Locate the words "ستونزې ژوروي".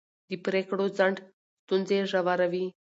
1.63-2.65